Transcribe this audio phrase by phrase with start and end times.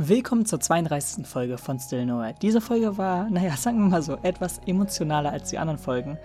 [0.00, 1.26] Willkommen zur 32.
[1.26, 2.32] Folge von Still Nowhere.
[2.40, 6.16] Diese Folge war, naja, sagen wir mal so, etwas emotionaler als die anderen Folgen.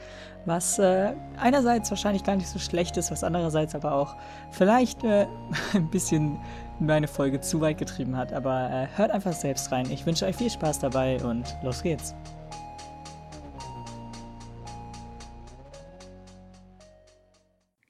[0.46, 4.15] Was äh, einerseits wahrscheinlich gar nicht so schlecht ist, was andererseits aber auch
[4.51, 5.25] vielleicht äh,
[5.73, 6.38] ein bisschen
[6.79, 8.32] meine Folge zu weit getrieben hat.
[8.32, 9.90] Aber äh, hört einfach selbst rein.
[9.90, 12.14] Ich wünsche euch viel Spaß dabei und los geht's.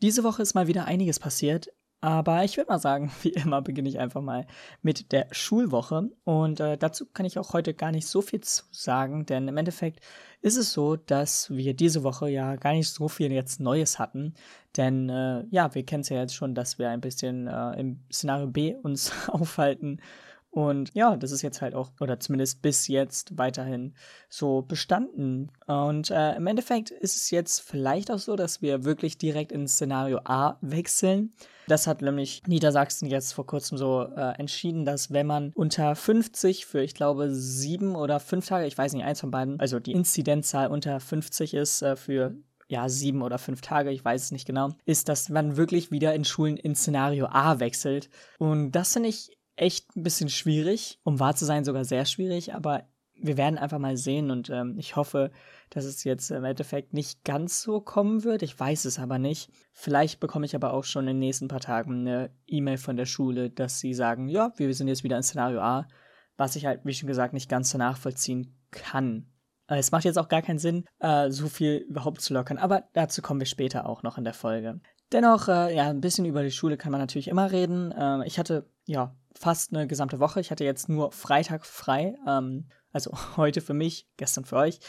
[0.02, 1.68] Diese Woche ist mal wieder einiges passiert.
[2.04, 4.46] Aber ich würde mal sagen, wie immer beginne ich einfach mal
[4.82, 6.10] mit der Schulwoche.
[6.26, 9.56] Und äh, dazu kann ich auch heute gar nicht so viel zu sagen, denn im
[9.56, 10.02] Endeffekt
[10.42, 14.34] ist es so, dass wir diese Woche ja gar nicht so viel jetzt Neues hatten.
[14.76, 18.02] Denn äh, ja, wir kennen es ja jetzt schon, dass wir ein bisschen äh, im
[18.12, 20.02] Szenario B uns aufhalten
[20.52, 23.96] und ja, das ist jetzt halt auch, oder zumindest bis jetzt weiterhin
[24.30, 25.52] so bestanden.
[25.66, 29.74] Und äh, im Endeffekt ist es jetzt vielleicht auch so, dass wir wirklich direkt ins
[29.74, 31.32] Szenario A wechseln.
[31.68, 36.66] Das hat nämlich Niedersachsen jetzt vor kurzem so äh, entschieden, dass wenn man unter 50
[36.66, 39.94] für, ich glaube, sieben oder fünf Tage, ich weiß nicht, eins von beiden, also die
[39.94, 42.36] Inzidenzzahl unter 50 ist äh, für
[42.68, 46.14] ja, sieben oder fünf Tage, ich weiß es nicht genau, ist, dass man wirklich wieder
[46.16, 48.10] in Schulen ins Szenario A wechselt.
[48.40, 52.54] Und das finde ich echt ein bisschen schwierig, um wahr zu sein, sogar sehr schwierig,
[52.54, 52.84] aber
[53.16, 55.32] wir werden einfach mal sehen und ähm, ich hoffe,
[55.70, 58.42] dass es jetzt im Endeffekt nicht ganz so kommen wird.
[58.42, 59.52] Ich weiß es aber nicht.
[59.72, 63.06] Vielleicht bekomme ich aber auch schon in den nächsten paar Tagen eine E-Mail von der
[63.06, 65.88] Schule, dass sie sagen, ja, wir sind jetzt wieder in Szenario A,
[66.38, 69.28] was ich halt, wie schon gesagt, nicht ganz so nachvollziehen kann.
[69.68, 72.84] Äh, es macht jetzt auch gar keinen Sinn, äh, so viel überhaupt zu lockern, aber
[72.94, 74.82] dazu kommen wir später auch noch in der Folge.
[75.12, 77.92] Dennoch, äh, ja, ein bisschen über die Schule kann man natürlich immer reden.
[77.92, 80.40] Äh, ich hatte, ja, fast eine gesamte Woche.
[80.40, 82.16] Ich hatte jetzt nur Freitag frei.
[82.28, 84.80] Ähm, also heute für mich, gestern für euch.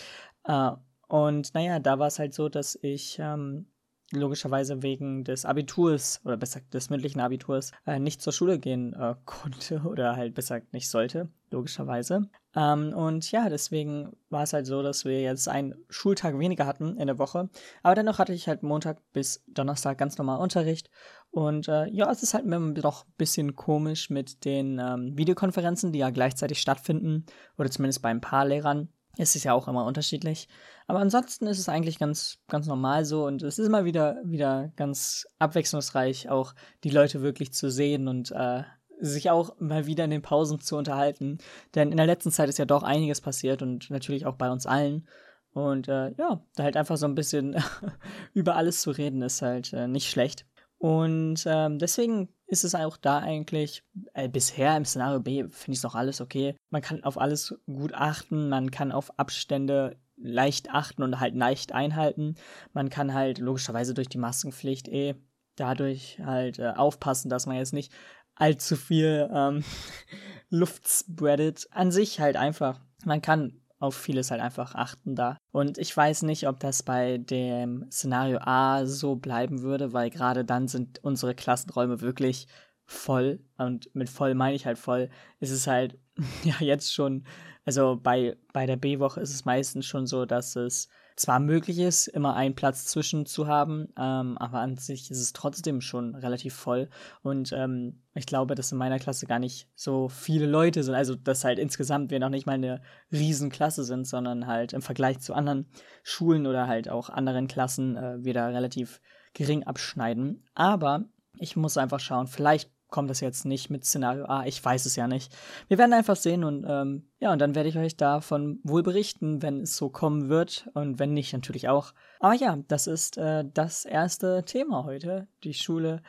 [0.45, 0.71] Äh,
[1.09, 3.67] und naja, da war es halt so, dass ich ähm,
[4.13, 9.15] logischerweise wegen des Abiturs oder besser des mündlichen Abiturs äh, nicht zur Schule gehen äh,
[9.25, 12.29] konnte oder halt besser nicht sollte, logischerweise.
[12.55, 16.97] Ähm, und ja, deswegen war es halt so, dass wir jetzt einen Schultag weniger hatten
[16.97, 17.49] in der Woche.
[17.83, 20.91] Aber dennoch hatte ich halt Montag bis Donnerstag ganz normal Unterricht.
[21.35, 25.91] Und äh, ja, es ist halt immer doch ein bisschen komisch mit den ähm, Videokonferenzen,
[25.91, 27.27] die ja gleichzeitig stattfinden.
[27.59, 28.89] Oder zumindest bei ein paar Lehrern.
[29.19, 30.49] Es ist ja auch immer unterschiedlich.
[30.87, 34.71] Aber ansonsten ist es eigentlich ganz, ganz normal so und es ist immer wieder, wieder
[34.77, 38.63] ganz abwechslungsreich, auch die Leute wirklich zu sehen und äh,
[39.01, 41.39] sich auch mal wieder in den Pausen zu unterhalten.
[41.75, 44.67] Denn in der letzten Zeit ist ja doch einiges passiert und natürlich auch bei uns
[44.67, 45.09] allen.
[45.53, 47.57] Und äh, ja, da halt einfach so ein bisschen
[48.35, 50.47] über alles zu reden, ist halt äh, nicht schlecht.
[50.79, 55.79] Und ähm, deswegen ist es auch da eigentlich, äh, bisher im Szenario B finde ich
[55.79, 56.55] es noch alles okay.
[56.71, 61.73] Man kann auf alles gut achten, man kann auf Abstände leicht achten und halt leicht
[61.73, 62.37] einhalten.
[62.73, 65.15] Man kann halt logischerweise durch die Maskenpflicht eh
[65.57, 67.93] dadurch halt äh, aufpassen, dass man jetzt nicht
[68.35, 69.65] allzu viel ähm,
[70.51, 71.67] Luft spreadet.
[71.71, 72.81] An sich halt einfach.
[73.05, 75.37] Man kann auf vieles halt einfach achten da.
[75.53, 80.45] Und ich weiß nicht, ob das bei dem Szenario A so bleiben würde, weil gerade
[80.45, 82.47] dann sind unsere Klassenräume wirklich
[82.87, 83.41] voll.
[83.59, 85.11] Und mit voll meine ich halt voll.
[85.41, 85.99] Es ist halt
[86.45, 87.27] ja jetzt schon,
[87.65, 92.09] also bei, bei der B-Woche ist es meistens schon so, dass es zwar möglich ist,
[92.09, 96.55] immer einen Platz zwischen zu haben, ähm, aber an sich ist es trotzdem schon relativ
[96.55, 96.89] voll.
[97.23, 100.95] Und ähm, ich glaube, dass in meiner Klasse gar nicht so viele Leute sind.
[100.95, 102.83] Also, dass halt insgesamt wir noch nicht mal eine
[103.13, 105.67] Riesenklasse sind, sondern halt im Vergleich zu anderen
[106.03, 109.01] Schulen oder halt auch anderen Klassen äh, wir da relativ
[109.35, 110.45] gering abschneiden.
[110.55, 111.05] Aber
[111.39, 114.47] ich muss einfach schauen, vielleicht kommt das jetzt nicht mit Szenario A.
[114.47, 115.35] Ich weiß es ja nicht.
[115.67, 119.43] Wir werden einfach sehen und ähm, ja, und dann werde ich euch davon wohl berichten,
[119.43, 121.93] wenn es so kommen wird und wenn nicht, natürlich auch.
[122.21, 125.27] Aber ja, das ist äh, das erste Thema heute.
[125.43, 126.03] Die Schule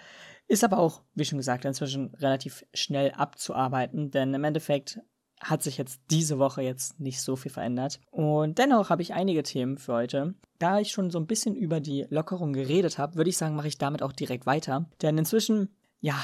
[0.48, 5.00] ist aber auch, wie schon gesagt, inzwischen relativ schnell abzuarbeiten, denn im Endeffekt
[5.42, 8.00] hat sich jetzt diese Woche jetzt nicht so viel verändert.
[8.12, 10.36] Und dennoch habe ich einige Themen für heute.
[10.60, 13.70] Da ich schon so ein bisschen über die Lockerung geredet habe, würde ich sagen, mache
[13.70, 14.88] ich damit auch direkt weiter.
[15.02, 16.16] Denn inzwischen, ja,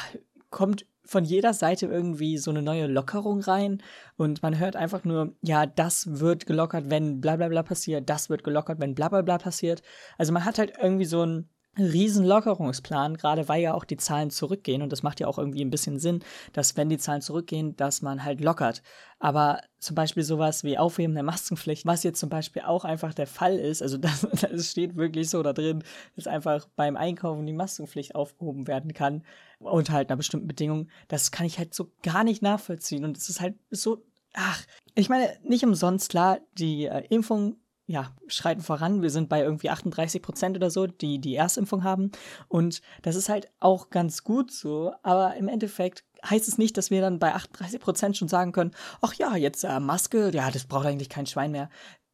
[0.51, 3.81] kommt von jeder Seite irgendwie so eine neue Lockerung rein
[4.17, 8.29] und man hört einfach nur, ja, das wird gelockert, wenn bla bla bla passiert, das
[8.29, 9.81] wird gelockert, wenn bla bla bla passiert.
[10.17, 14.29] Also man hat halt irgendwie so ein riesen Lockerungsplan, gerade weil ja auch die Zahlen
[14.29, 16.21] zurückgehen und das macht ja auch irgendwie ein bisschen Sinn,
[16.51, 18.83] dass wenn die Zahlen zurückgehen, dass man halt lockert.
[19.19, 23.27] Aber zum Beispiel sowas wie Aufheben der Maskenpflicht, was jetzt zum Beispiel auch einfach der
[23.27, 25.83] Fall ist, also das, das steht wirklich so da drin,
[26.15, 29.23] dass einfach beim Einkaufen die Maskenpflicht aufgehoben werden kann,
[29.61, 33.29] unter halt einer bestimmten Bedingung, das kann ich halt so gar nicht nachvollziehen und es
[33.29, 34.03] ist halt so,
[34.33, 34.63] ach,
[34.95, 37.57] ich meine, nicht umsonst klar, die äh, Impfung
[37.91, 39.01] ja, schreiten voran.
[39.01, 42.11] Wir sind bei irgendwie 38 Prozent oder so, die die Erstimpfung haben.
[42.47, 44.93] Und das ist halt auch ganz gut so.
[45.03, 48.71] Aber im Endeffekt heißt es nicht, dass wir dann bei 38 Prozent schon sagen können,
[49.01, 51.69] ach ja, jetzt äh, Maske, ja, das braucht eigentlich kein Schwein mehr.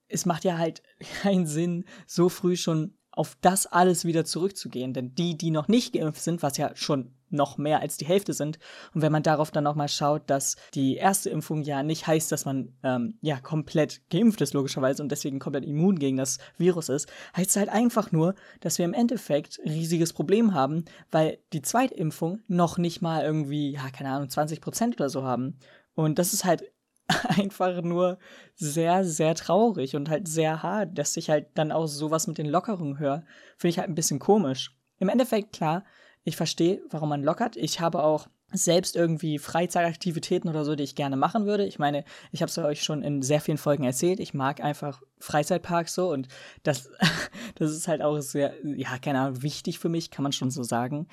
[0.08, 0.82] Es macht ja halt
[1.22, 4.94] keinen Sinn, so früh schon auf das alles wieder zurückzugehen.
[4.94, 8.32] Denn die, die noch nicht geimpft sind, was ja schon noch mehr als die Hälfte
[8.34, 8.58] sind,
[8.94, 12.46] und wenn man darauf dann nochmal schaut, dass die erste Impfung ja nicht heißt, dass
[12.46, 17.10] man ähm, ja komplett geimpft ist, logischerweise, und deswegen komplett immun gegen das Virus ist,
[17.36, 21.62] heißt es halt einfach nur, dass wir im Endeffekt ein riesiges Problem haben, weil die
[21.62, 25.60] Zweitimpfung noch nicht mal irgendwie, ja, keine Ahnung, 20 Prozent oder so haben.
[25.96, 26.64] Und das ist halt
[27.38, 28.18] einfach nur
[28.56, 32.48] sehr, sehr traurig und halt sehr hart, dass ich halt dann auch sowas mit den
[32.48, 33.24] Lockerungen höre.
[33.58, 34.76] Finde ich halt ein bisschen komisch.
[35.00, 35.84] Im Endeffekt, klar,
[36.24, 37.56] ich verstehe, warum man lockert.
[37.56, 41.66] Ich habe auch selbst irgendwie Freizeitaktivitäten oder so, die ich gerne machen würde.
[41.66, 44.20] Ich meine, ich habe es euch schon in sehr vielen Folgen erzählt.
[44.20, 46.28] Ich mag einfach Freizeitparks so und
[46.64, 46.90] das,
[47.56, 50.64] das ist halt auch sehr, ja, keine Ahnung, wichtig für mich, kann man schon so
[50.64, 51.08] sagen.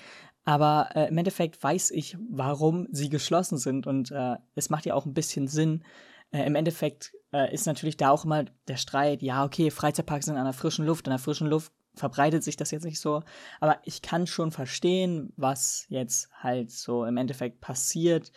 [0.44, 4.94] Aber äh, im Endeffekt weiß ich, warum sie geschlossen sind und äh, es macht ja
[4.94, 5.84] auch ein bisschen Sinn.
[6.32, 10.36] Äh, Im Endeffekt äh, ist natürlich da auch immer der Streit, ja, okay, Freizeitparks sind
[10.36, 13.22] an der frischen Luft, an der frischen Luft verbreitet sich das jetzt nicht so.
[13.60, 18.32] Aber ich kann schon verstehen, was jetzt halt so im Endeffekt passiert.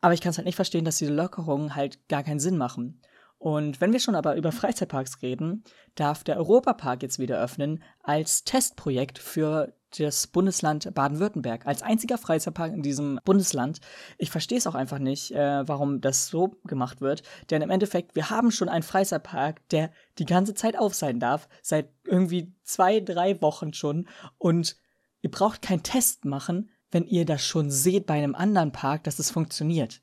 [0.00, 3.00] Aber ich kann es halt nicht verstehen, dass diese Lockerungen halt gar keinen Sinn machen.
[3.38, 5.64] Und wenn wir schon aber über Freizeitparks reden,
[5.94, 11.66] darf der Europapark jetzt wieder öffnen als Testprojekt für das Bundesland Baden-Württemberg.
[11.66, 13.80] Als einziger Freizeitpark in diesem Bundesland.
[14.18, 17.22] Ich verstehe es auch einfach nicht, äh, warum das so gemacht wird.
[17.50, 21.48] Denn im Endeffekt, wir haben schon einen Freizeitpark, der die ganze Zeit auf sein darf.
[21.62, 24.08] Seit irgendwie zwei, drei Wochen schon.
[24.38, 24.76] Und
[25.22, 29.18] ihr braucht keinen Test machen, wenn ihr das schon seht bei einem anderen Park, dass
[29.18, 30.00] es funktioniert.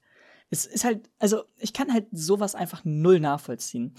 [0.50, 3.96] Es ist halt, also ich kann halt sowas einfach null nachvollziehen.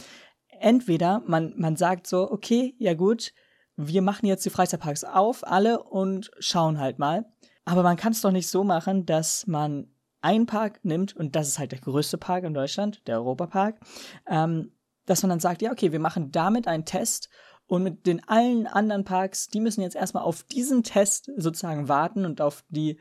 [0.60, 3.32] Entweder man, man sagt so, okay, ja gut,
[3.76, 7.26] wir machen jetzt die Freizeitparks auf, alle, und schauen halt mal.
[7.64, 9.88] Aber man kann es doch nicht so machen, dass man
[10.20, 13.78] einen Park nimmt, und das ist halt der größte Park in Deutschland, der Europapark,
[14.28, 14.72] ähm,
[15.06, 17.28] dass man dann sagt, ja, okay, wir machen damit einen Test
[17.66, 22.24] und mit den allen anderen Parks, die müssen jetzt erstmal auf diesen Test sozusagen warten
[22.24, 22.98] und auf die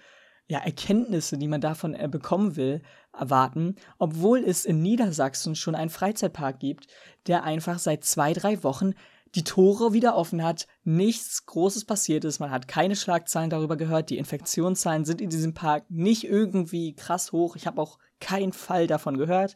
[0.47, 2.81] ja, Erkenntnisse, die man davon äh, bekommen will,
[3.17, 6.87] erwarten, obwohl es in Niedersachsen schon einen Freizeitpark gibt,
[7.27, 8.93] der einfach seit zwei, drei Wochen
[9.35, 14.09] die Tore wieder offen hat, nichts Großes passiert ist, man hat keine Schlagzeilen darüber gehört,
[14.09, 18.87] die Infektionszahlen sind in diesem Park nicht irgendwie krass hoch, ich habe auch keinen Fall
[18.87, 19.55] davon gehört.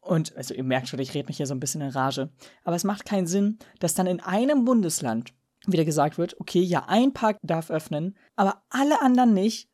[0.00, 2.28] Und, also ihr merkt schon, ich rede mich hier so ein bisschen in Rage.
[2.64, 5.32] Aber es macht keinen Sinn, dass dann in einem Bundesland
[5.66, 9.68] wieder gesagt wird, okay, ja, ein Park darf öffnen, aber alle anderen nicht.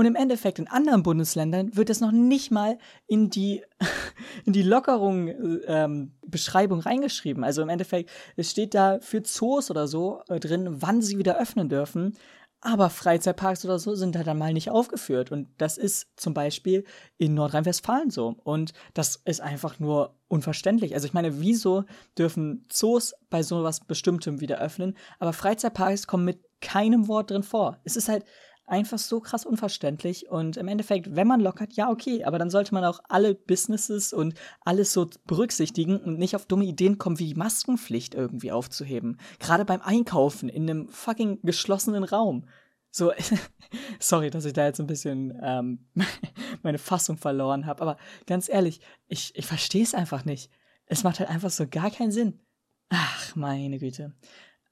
[0.00, 3.62] Und im Endeffekt in anderen Bundesländern wird das noch nicht mal in die,
[4.46, 5.28] in die Lockerung
[5.66, 7.44] ähm, Beschreibung reingeschrieben.
[7.44, 11.38] Also im Endeffekt, es steht da für Zoos oder so äh, drin, wann sie wieder
[11.38, 12.16] öffnen dürfen.
[12.62, 15.32] Aber Freizeitparks oder so sind da dann mal nicht aufgeführt.
[15.32, 16.84] Und das ist zum Beispiel
[17.18, 18.36] in Nordrhein-Westfalen so.
[18.42, 20.94] Und das ist einfach nur unverständlich.
[20.94, 21.84] Also ich meine, wieso
[22.16, 27.78] dürfen Zoos bei sowas Bestimmtem wieder öffnen, aber Freizeitparks kommen mit keinem Wort drin vor.
[27.84, 28.24] Es ist halt,
[28.70, 30.30] einfach so krass unverständlich.
[30.30, 34.12] Und im Endeffekt, wenn man lockert, ja, okay, aber dann sollte man auch alle Businesses
[34.12, 39.18] und alles so berücksichtigen und nicht auf dumme Ideen kommen, wie die Maskenpflicht irgendwie aufzuheben.
[39.38, 42.46] Gerade beim Einkaufen in einem fucking geschlossenen Raum.
[42.90, 43.12] So,
[44.00, 45.86] sorry, dass ich da jetzt ein bisschen ähm,
[46.62, 47.96] meine Fassung verloren habe, aber
[48.26, 50.50] ganz ehrlich, ich, ich verstehe es einfach nicht.
[50.86, 52.40] Es macht halt einfach so gar keinen Sinn.
[52.88, 54.12] Ach, meine Güte.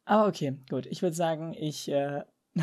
[0.04, 0.86] Aber okay, gut.
[0.86, 2.22] Ich würde sagen, ich äh,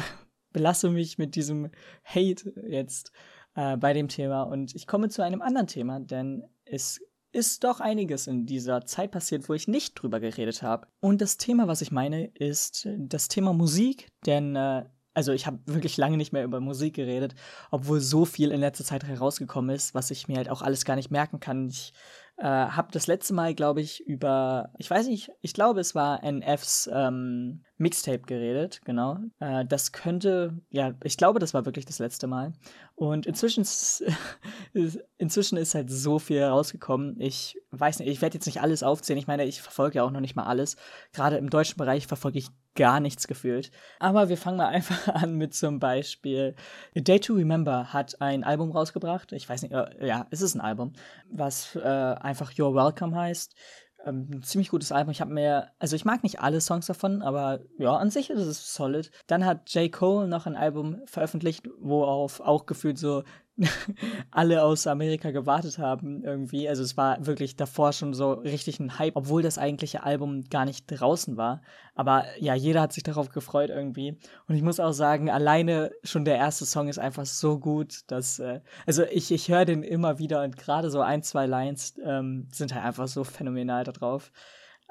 [0.56, 1.70] belasse mich mit diesem
[2.06, 3.12] Hate jetzt
[3.56, 7.02] äh, bei dem Thema und ich komme zu einem anderen Thema, denn es
[7.34, 10.88] ist doch einiges in dieser Zeit passiert, wo ich nicht drüber geredet habe.
[11.02, 15.60] Und das Thema, was ich meine, ist das Thema Musik, denn äh, also ich habe
[15.66, 17.36] wirklich lange nicht mehr über Musik geredet,
[17.70, 20.96] obwohl so viel in letzter Zeit herausgekommen ist, was ich mir halt auch alles gar
[20.96, 21.68] nicht merken kann.
[21.68, 21.92] Ich
[22.38, 26.22] äh, habe das letzte Mal, glaube ich, über, ich weiß nicht, ich glaube, es war
[26.24, 29.20] NFs ähm, Mixtape geredet, genau.
[29.40, 32.54] Äh, das könnte, ja, ich glaube, das war wirklich das letzte Mal.
[32.96, 33.62] Und inzwischen
[34.74, 37.20] ist, inzwischen ist halt so viel rausgekommen.
[37.22, 39.20] Ich weiß nicht, ich werde jetzt nicht alles aufzählen.
[39.20, 40.76] Ich meine, ich verfolge ja auch noch nicht mal alles.
[41.14, 43.72] Gerade im deutschen Bereich verfolge ich gar nichts gefühlt.
[44.00, 46.56] Aber wir fangen mal einfach an mit zum Beispiel
[46.96, 49.32] A Day to Remember hat ein Album rausgebracht.
[49.32, 50.94] Ich weiß nicht, äh, ja, es ist ein Album,
[51.30, 53.56] was äh, einfach You're Welcome heißt.
[54.06, 55.12] Ähm, ein ziemlich gutes Album.
[55.12, 58.46] Ich habe mir, also ich mag nicht alle Songs davon, aber ja, an sich ist
[58.46, 59.10] es solid.
[59.28, 59.92] Dann hat J.
[59.92, 63.24] Cole noch ein Album veröffentlicht, worauf auch gefühlt so
[64.32, 66.68] alle aus Amerika gewartet haben irgendwie.
[66.68, 70.66] Also es war wirklich davor schon so richtig ein Hype, obwohl das eigentliche Album gar
[70.66, 71.62] nicht draußen war.
[71.94, 74.18] Aber ja, jeder hat sich darauf gefreut irgendwie.
[74.48, 78.40] Und ich muss auch sagen, alleine schon der erste Song ist einfach so gut, dass,
[78.40, 82.48] äh, also ich, ich höre den immer wieder und gerade so ein, zwei Lines ähm,
[82.52, 84.32] sind halt einfach so phänomenal da drauf.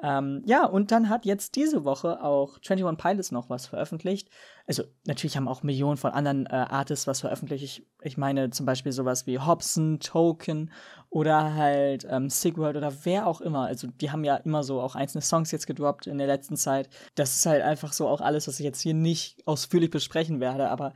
[0.03, 4.29] Ähm, ja, und dann hat jetzt diese Woche auch 21 Pilots noch was veröffentlicht.
[4.67, 7.63] Also, natürlich haben auch Millionen von anderen äh, Artists was veröffentlicht.
[7.63, 10.73] Ich, ich meine zum Beispiel sowas wie Hobson, Token
[11.11, 13.67] oder halt ähm, Sigurd oder wer auch immer.
[13.67, 16.89] Also, die haben ja immer so auch einzelne Songs jetzt gedroppt in der letzten Zeit.
[17.15, 20.71] Das ist halt einfach so auch alles, was ich jetzt hier nicht ausführlich besprechen werde,
[20.71, 20.95] aber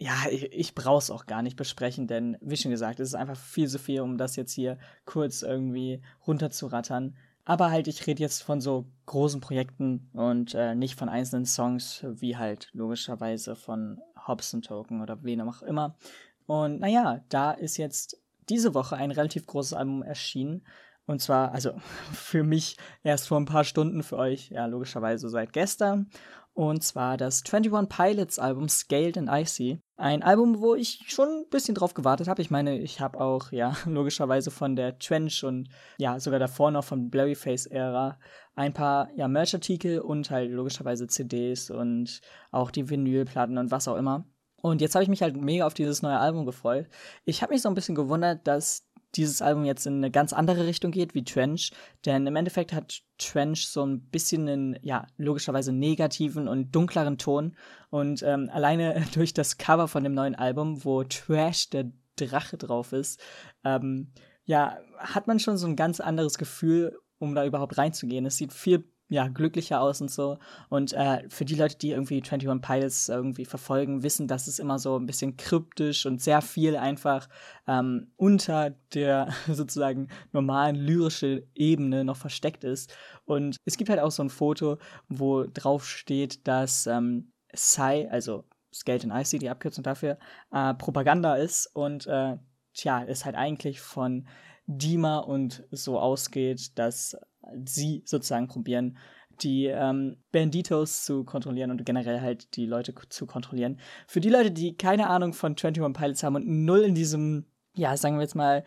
[0.00, 3.14] ja, ich, ich brauche es auch gar nicht besprechen, denn wie schon gesagt, es ist
[3.14, 7.16] einfach viel zu viel, um das jetzt hier kurz irgendwie runterzurattern.
[7.48, 12.04] Aber halt, ich rede jetzt von so großen Projekten und äh, nicht von einzelnen Songs,
[12.06, 15.96] wie halt logischerweise von Hobson Token oder wen auch immer.
[16.44, 20.66] Und naja, da ist jetzt diese Woche ein relativ großes Album erschienen.
[21.06, 21.72] Und zwar, also
[22.12, 26.10] für mich erst vor ein paar Stunden, für euch ja logischerweise seit gestern.
[26.58, 29.80] Und zwar das 21 Pilots Album Scaled and Icy.
[29.96, 32.42] Ein Album, wo ich schon ein bisschen drauf gewartet habe.
[32.42, 36.82] Ich meine, ich habe auch, ja, logischerweise von der Trench und ja, sogar davor noch
[36.82, 38.18] von Blurryface-Ära
[38.56, 43.96] ein paar, ja, Merch-Artikel und halt logischerweise CDs und auch die Vinylplatten und was auch
[43.96, 44.26] immer.
[44.60, 46.88] Und jetzt habe ich mich halt mega auf dieses neue Album gefreut.
[47.24, 50.66] Ich habe mich so ein bisschen gewundert, dass dieses Album jetzt in eine ganz andere
[50.66, 51.72] Richtung geht wie Trench,
[52.04, 57.56] denn im Endeffekt hat Trench so ein bisschen einen, ja, logischerweise negativen und dunkleren Ton
[57.90, 62.92] und ähm, alleine durch das Cover von dem neuen Album, wo Trash der Drache drauf
[62.92, 63.20] ist,
[63.64, 64.12] ähm,
[64.44, 68.26] ja, hat man schon so ein ganz anderes Gefühl, um da überhaupt reinzugehen.
[68.26, 70.38] Es sieht viel ja, glücklicher aus und so.
[70.68, 74.78] Und äh, für die Leute, die irgendwie 21 Pilots irgendwie verfolgen, wissen, dass es immer
[74.78, 77.28] so ein bisschen kryptisch und sehr viel einfach
[77.66, 82.94] ähm, unter der sozusagen normalen lyrischen Ebene noch versteckt ist.
[83.24, 88.44] Und es gibt halt auch so ein Foto, wo drauf steht, dass ähm, Psy, also
[88.74, 90.18] Skeleton Icy, die Abkürzung dafür,
[90.52, 92.36] äh, Propaganda ist und äh,
[92.74, 94.28] tja, es halt eigentlich von
[94.68, 97.16] Dima und so ausgeht, dass
[97.64, 98.98] sie sozusagen probieren,
[99.40, 103.80] die ähm, Banditos zu kontrollieren und generell halt die Leute zu kontrollieren.
[104.06, 107.96] Für die Leute, die keine Ahnung von 21 Pilots haben und null in diesem, ja,
[107.96, 108.64] sagen wir jetzt mal,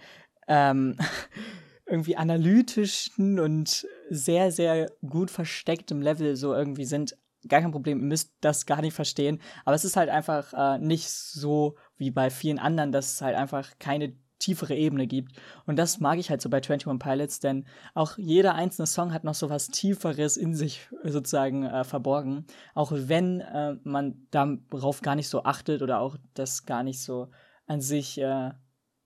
[0.47, 0.97] ähm,
[1.85, 7.17] irgendwie analytischen und sehr, sehr gut verstecktem Level so irgendwie sind,
[7.47, 9.41] gar kein Problem, ihr müsst das gar nicht verstehen.
[9.65, 13.35] Aber es ist halt einfach äh, nicht so wie bei vielen anderen, dass es halt
[13.35, 15.39] einfach keine tiefere Ebene gibt.
[15.65, 19.23] Und das mag ich halt so bei 21 Pilots, denn auch jeder einzelne Song hat
[19.23, 22.45] noch so was Tieferes in sich sozusagen äh, verborgen.
[22.73, 27.29] Auch wenn äh, man darauf gar nicht so achtet oder auch das gar nicht so
[27.67, 28.51] an sich äh,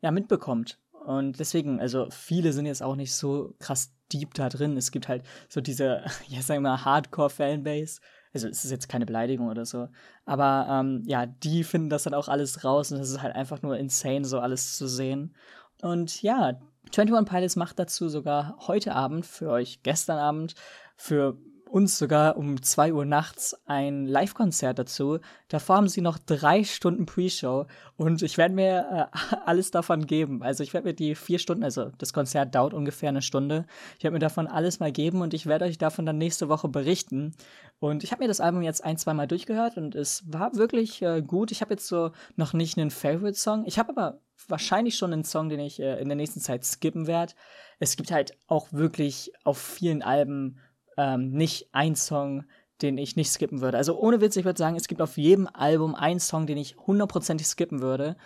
[0.02, 0.80] ja, mitbekommt.
[1.06, 4.78] Und deswegen, also viele sind jetzt auch nicht so krass deep da drin.
[4.78, 8.00] Es gibt halt so diese, ja, sagen wir mal, Hardcore-Fanbase,
[8.36, 9.88] also es ist jetzt keine Beleidigung oder so,
[10.26, 13.62] aber ähm, ja, die finden das dann auch alles raus und es ist halt einfach
[13.62, 15.34] nur insane, so alles zu sehen.
[15.82, 16.60] Und ja,
[16.96, 20.54] 21 Pilots macht dazu sogar heute Abend, für euch gestern Abend,
[20.96, 21.38] für
[21.76, 25.20] uns sogar um 2 Uhr nachts ein Live-Konzert dazu.
[25.50, 27.66] Davor haben sie noch drei Stunden Pre-Show
[27.98, 30.42] und ich werde mir äh, alles davon geben.
[30.42, 33.66] Also ich werde mir die vier Stunden, also das Konzert dauert ungefähr eine Stunde.
[33.98, 36.70] Ich werde mir davon alles mal geben und ich werde euch davon dann nächste Woche
[36.70, 37.36] berichten.
[37.80, 41.02] Und ich habe mir das Album jetzt ein, zwei Mal durchgehört und es war wirklich
[41.02, 41.52] äh, gut.
[41.52, 43.66] Ich habe jetzt so noch nicht einen Favorite-Song.
[43.66, 47.06] Ich habe aber wahrscheinlich schon einen Song, den ich äh, in der nächsten Zeit skippen
[47.06, 47.34] werde.
[47.80, 50.62] Es gibt halt auch wirklich auf vielen Alben
[50.98, 52.46] ähm, nicht ein Song,
[52.82, 53.78] den ich nicht skippen würde.
[53.78, 56.76] Also ohne Witz, ich würde sagen, es gibt auf jedem Album einen Song, den ich
[56.78, 58.18] hundertprozentig skippen würde,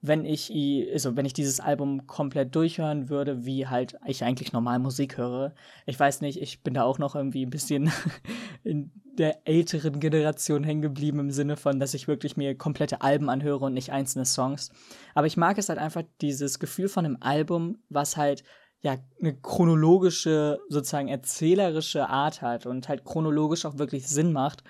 [0.00, 0.52] wenn ich,
[0.92, 5.54] also wenn ich dieses Album komplett durchhören würde, wie halt ich eigentlich normal Musik höre.
[5.86, 7.90] Ich weiß nicht, ich bin da auch noch irgendwie ein bisschen
[8.64, 13.28] in der älteren Generation hängen geblieben im Sinne von, dass ich wirklich mir komplette Alben
[13.28, 14.70] anhöre und nicht einzelne Songs.
[15.14, 18.44] Aber ich mag es halt einfach dieses Gefühl von einem Album, was halt
[18.80, 24.62] ja, eine chronologische, sozusagen erzählerische Art hat und halt chronologisch auch wirklich Sinn macht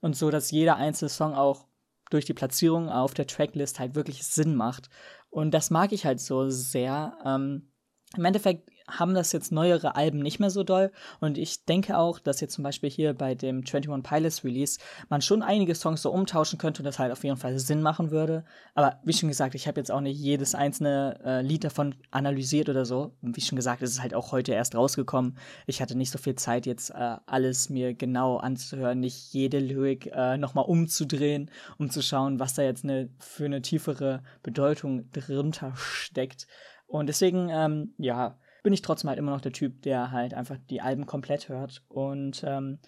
[0.00, 1.66] und so, dass jeder einzelne Song auch
[2.10, 4.88] durch die Platzierung auf der Tracklist halt wirklich Sinn macht.
[5.30, 7.18] Und das mag ich halt so sehr.
[7.24, 7.72] Ähm,
[8.16, 10.92] Im Endeffekt haben das jetzt neuere Alben nicht mehr so doll.
[11.20, 14.78] Und ich denke auch, dass jetzt zum Beispiel hier bei dem 21 Pilots Release
[15.08, 18.10] man schon einige Songs so umtauschen könnte und das halt auf jeden Fall Sinn machen
[18.10, 18.44] würde.
[18.74, 22.68] Aber wie schon gesagt, ich habe jetzt auch nicht jedes einzelne äh, Lied davon analysiert
[22.68, 23.12] oder so.
[23.22, 25.36] Und wie schon gesagt, es ist halt auch heute erst rausgekommen.
[25.66, 30.10] Ich hatte nicht so viel Zeit, jetzt äh, alles mir genau anzuhören, nicht jede Lyrik
[30.14, 35.72] äh, nochmal umzudrehen, um zu schauen, was da jetzt eine, für eine tiefere Bedeutung drunter
[35.76, 36.46] steckt.
[36.86, 40.56] Und deswegen, ähm, ja, bin ich trotzdem halt immer noch der Typ, der halt einfach
[40.70, 41.84] die Alben komplett hört.
[41.86, 42.80] Und ähm,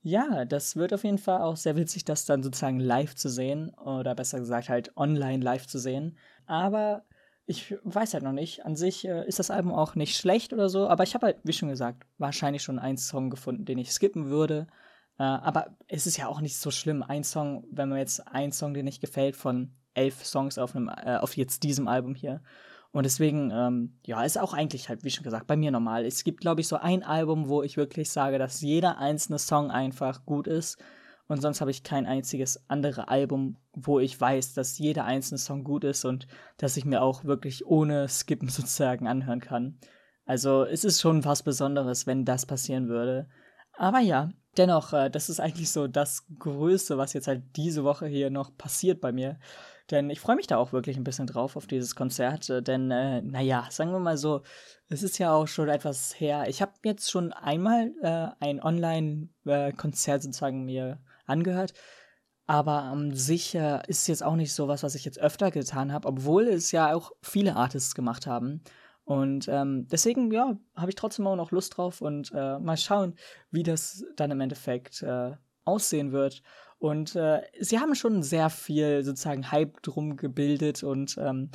[0.00, 3.68] ja, das wird auf jeden Fall auch sehr witzig, das dann sozusagen live zu sehen.
[3.74, 6.16] Oder besser gesagt halt online live zu sehen.
[6.46, 7.04] Aber
[7.44, 8.64] ich weiß halt noch nicht.
[8.64, 10.88] An sich äh, ist das Album auch nicht schlecht oder so.
[10.88, 14.30] Aber ich habe halt, wie schon gesagt, wahrscheinlich schon einen Song gefunden, den ich skippen
[14.30, 14.66] würde.
[15.18, 17.02] Äh, aber es ist ja auch nicht so schlimm.
[17.02, 20.88] Ein Song, wenn man jetzt einen Song, der nicht gefällt, von elf Songs auf, einem,
[20.88, 22.40] äh, auf jetzt diesem Album hier.
[22.90, 26.04] Und deswegen, ähm, ja, ist auch eigentlich halt, wie schon gesagt, bei mir normal.
[26.04, 29.70] Es gibt, glaube ich, so ein Album, wo ich wirklich sage, dass jeder einzelne Song
[29.70, 30.78] einfach gut ist.
[31.26, 35.62] Und sonst habe ich kein einziges andere Album, wo ich weiß, dass jeder einzelne Song
[35.62, 36.26] gut ist und
[36.56, 39.78] dass ich mir auch wirklich ohne Skippen sozusagen anhören kann.
[40.24, 43.28] Also es ist schon was Besonderes, wenn das passieren würde.
[43.74, 48.06] Aber ja, dennoch, äh, das ist eigentlich so das Größte, was jetzt halt diese Woche
[48.06, 49.38] hier noch passiert bei mir.
[49.90, 52.50] Denn ich freue mich da auch wirklich ein bisschen drauf auf dieses Konzert.
[52.50, 54.42] Äh, denn, äh, naja, sagen wir mal so,
[54.88, 56.46] es ist ja auch schon etwas her.
[56.48, 61.74] Ich habe jetzt schon einmal äh, ein Online-Konzert sozusagen mir angehört.
[62.46, 65.92] Aber an sich äh, ist jetzt auch nicht so was, was ich jetzt öfter getan
[65.92, 68.62] habe, obwohl es ja auch viele Artists gemacht haben.
[69.04, 73.14] Und ähm, deswegen, ja, habe ich trotzdem auch noch Lust drauf und äh, mal schauen,
[73.50, 75.32] wie das dann im Endeffekt äh,
[75.64, 76.42] aussehen wird.
[76.78, 81.50] Und äh, sie haben schon sehr viel sozusagen Hype drum gebildet und ähm,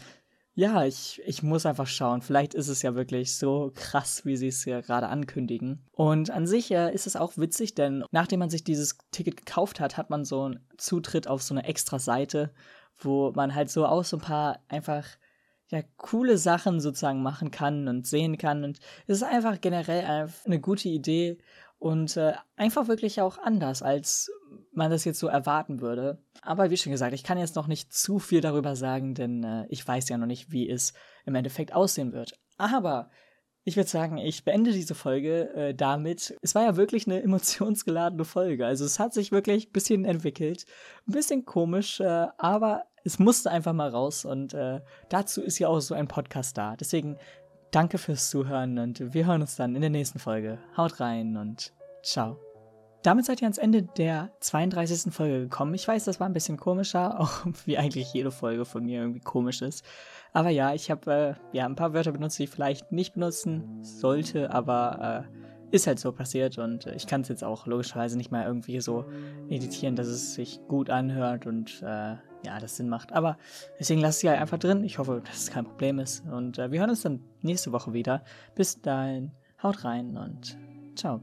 [0.56, 2.22] ja, ich, ich muss einfach schauen.
[2.22, 5.84] Vielleicht ist es ja wirklich so krass, wie sie es ja gerade ankündigen.
[5.92, 9.80] Und an sich äh, ist es auch witzig, denn nachdem man sich dieses Ticket gekauft
[9.80, 12.54] hat, hat man so einen Zutritt auf so eine extra Seite,
[13.00, 15.08] wo man halt so auch so ein paar einfach
[15.70, 18.64] ja, coole Sachen sozusagen machen kann und sehen kann.
[18.64, 21.40] Und es ist einfach generell eine gute Idee,
[21.84, 24.32] und äh, einfach wirklich auch anders, als
[24.76, 26.18] man das jetzt so erwarten würde.
[26.42, 29.66] Aber wie schon gesagt, ich kann jetzt noch nicht zu viel darüber sagen, denn äh,
[29.70, 30.94] ich weiß ja noch nicht, wie es
[31.26, 32.40] im Endeffekt aussehen wird.
[32.58, 33.10] Aber
[33.64, 36.36] ich würde sagen, ich beende diese Folge äh, damit.
[36.42, 38.66] Es war ja wirklich eine emotionsgeladene Folge.
[38.66, 40.66] Also es hat sich wirklich ein bisschen entwickelt.
[41.08, 44.26] Ein bisschen komisch, äh, aber es musste einfach mal raus.
[44.26, 46.76] Und äh, dazu ist ja auch so ein Podcast da.
[46.76, 47.18] Deswegen
[47.74, 50.60] Danke fürs Zuhören und wir hören uns dann in der nächsten Folge.
[50.78, 52.53] Haut rein und ciao.
[53.04, 55.14] Damit seid ihr ans Ende der 32.
[55.14, 55.74] Folge gekommen.
[55.74, 59.20] Ich weiß, das war ein bisschen komischer, auch wie eigentlich jede Folge von mir irgendwie
[59.20, 59.86] komisch ist.
[60.32, 63.84] Aber ja, ich habe äh, ja ein paar Wörter benutzt, die ich vielleicht nicht benutzen
[63.84, 68.16] sollte, aber äh, ist halt so passiert und äh, ich kann es jetzt auch logischerweise
[68.16, 69.06] nicht mal irgendwie so
[69.50, 73.12] editieren, dass es sich gut anhört und äh, ja, das Sinn macht.
[73.12, 73.38] Aber
[73.80, 74.84] deswegen lasse ich halt einfach drin.
[74.84, 76.24] Ich hoffe, dass es kein Problem ist.
[76.26, 78.24] Und äh, wir hören uns dann nächste Woche wieder.
[78.56, 80.58] Bis dahin, haut rein und
[80.96, 81.22] ciao.